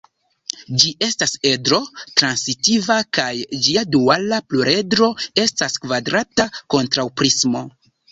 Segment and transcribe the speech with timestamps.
[0.83, 3.27] Ĝi estas edro-transitiva kaj
[3.65, 5.11] ĝia duala pluredro
[5.43, 7.63] estas kvadrata kontraŭprismo.